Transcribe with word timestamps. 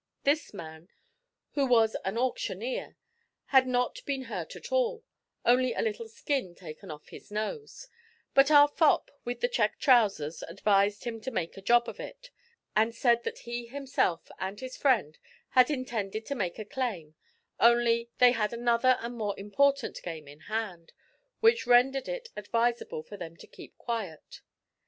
This 0.23 0.51
man, 0.51 0.89
who 1.51 1.63
was 1.63 1.95
an 2.03 2.17
auctioneer, 2.17 2.97
had 3.53 3.67
not 3.67 4.03
been 4.03 4.23
hurt 4.23 4.55
at 4.55 4.71
all 4.71 5.03
only 5.45 5.75
a 5.75 5.83
little 5.83 6.07
skin 6.07 6.55
taken 6.55 6.89
off 6.89 7.09
his 7.09 7.29
nose, 7.29 7.87
but 8.33 8.49
our 8.49 8.67
fop 8.67 9.11
with 9.25 9.41
the 9.41 9.47
check 9.47 9.77
trousers 9.77 10.41
advised 10.41 11.03
him 11.03 11.21
to 11.21 11.29
make 11.29 11.55
a 11.55 11.61
job 11.61 11.87
of 11.87 11.99
it, 11.99 12.31
and 12.75 12.95
said 12.95 13.21
that 13.25 13.41
he 13.45 13.67
himself 13.67 14.31
and 14.39 14.59
his 14.59 14.75
friend 14.75 15.19
had 15.49 15.69
intended 15.69 16.25
to 16.25 16.33
make 16.33 16.57
a 16.57 16.65
claim, 16.65 17.13
only 17.59 18.09
they 18.17 18.31
had 18.31 18.51
another 18.53 18.97
and 19.01 19.13
more 19.15 19.39
important 19.39 20.01
game 20.01 20.27
in 20.27 20.39
hand, 20.39 20.93
which 21.41 21.67
rendered 21.67 22.07
it 22.09 22.29
advisable 22.35 23.03
for 23.03 23.17
them 23.17 23.37
to 23.37 23.45
keep 23.45 23.77
quiet. 23.77 24.41